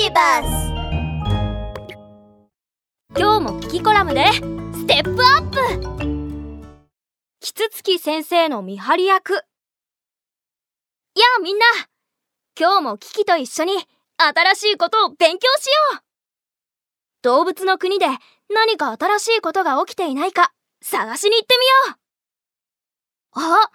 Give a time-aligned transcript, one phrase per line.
[0.00, 0.46] ビバス
[3.18, 5.58] 今日もキキコラムでステップアップ。
[7.40, 9.32] キツツキ先生の見張り役。
[9.32, 9.40] や
[11.38, 11.64] あみんな。
[12.56, 13.72] 今日もキキと一緒に
[14.18, 16.02] 新しいことを勉強しよう。
[17.22, 18.06] 動物の国で
[18.54, 20.52] 何か新しいことが起きていないか。
[20.80, 21.56] 探しに行って
[23.34, 23.54] みよう。
[23.64, 23.70] あ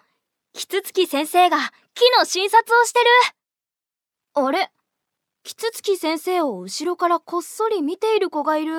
[0.53, 1.57] キツツキ先生が
[1.93, 3.05] 木の診察をしてる。
[4.35, 4.72] あれ？
[5.43, 8.73] キツツキ先生を後ろからこっそり見ている子がいる。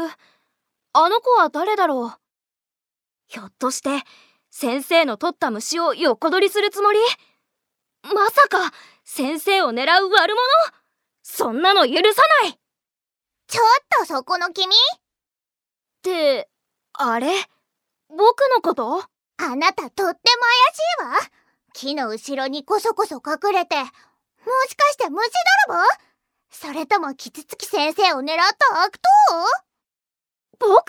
[0.94, 2.12] あの子は誰だろう。
[3.26, 3.90] ひょっとして
[4.50, 6.98] 先生の取った虫を横取りするつもり？
[8.02, 8.72] まさか
[9.04, 10.40] 先生を狙う悪者？
[11.22, 12.58] そんなの許さない！
[13.46, 13.66] ちょっ
[14.00, 14.74] とそこの君？
[14.74, 14.78] っ
[16.02, 16.48] て
[16.94, 17.28] あれ？
[18.08, 19.04] 僕のこと？
[19.36, 20.18] あなたとっても怪し
[21.00, 21.30] いわ。
[21.74, 23.82] 木の後ろにこそこそ隠れても
[24.68, 25.30] しかして虫
[25.68, 26.13] 泥棒？
[26.54, 29.02] それともキツツキ先生を狙った悪党？
[30.60, 30.84] 僕が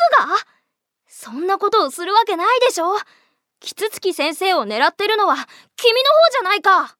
[1.07, 2.95] そんなことをするわけないでしょ。
[3.59, 5.35] キツツキ先生を狙ってるのは
[5.75, 6.97] 君の方じゃないか。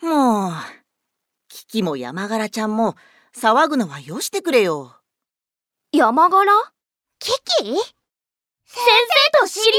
[0.00, 0.52] もう
[1.48, 2.94] キキも山柄ちゃんも
[3.34, 4.94] 騒ぐのはよしてくれよ。
[5.92, 6.52] 山柄
[7.18, 7.64] キキ？
[7.64, 7.76] 先
[8.70, 9.72] 生と知り合い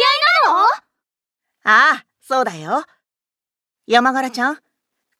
[0.51, 0.63] なの？
[0.63, 2.83] ああそうだよ。
[3.87, 4.59] 山柄ちゃん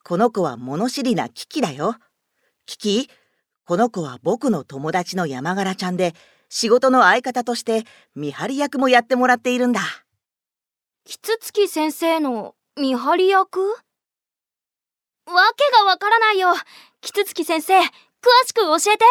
[0.04, 1.96] この子は物知りなキキだよ
[2.70, 3.10] キキ
[3.66, 6.14] この子は僕の友達の山柄ちゃんで
[6.50, 9.82] 仕事の相方として見張り役もやってもらっているんだ。
[11.04, 13.60] キツツキ先生の見張り役？
[13.60, 13.74] わ
[15.26, 15.34] け
[15.80, 16.50] がわからないよ。
[17.02, 17.86] キツツキ先生詳
[18.46, 19.06] しく教えて。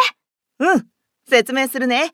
[0.60, 0.86] うん
[1.28, 2.12] 説明するね。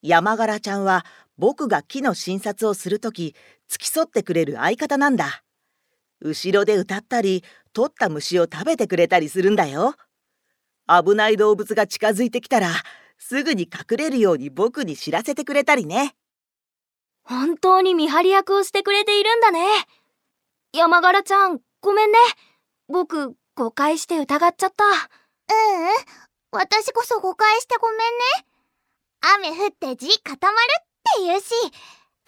[0.00, 1.04] 山柄ちゃんは
[1.36, 3.34] 僕が木の診察をするとき
[3.68, 5.42] 付き添ってくれる相方なんだ。
[6.22, 9.94] 後ろで歌ったり取った虫を食べてくれたりするんだよ
[10.86, 12.70] 危ない動物が近づいてきたら
[13.18, 16.14] すぐに隠れるように僕に知らせてくれたりね。
[17.22, 19.66] 本当に見張り役をしてくれているんだね。
[20.72, 22.18] 山柄ちゃんごめんね。
[22.88, 24.84] 僕誤解して疑っちゃった。
[24.84, 24.96] ううん。
[26.52, 28.04] 私こそ誤解してごめんね。
[29.50, 30.84] 雨降って地固まるっ
[31.18, 31.52] て言うし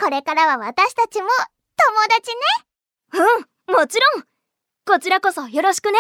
[0.01, 3.29] これからは私たちも友達ね。
[3.69, 4.25] うんもちろん。
[4.87, 5.99] こちらこそよろしくね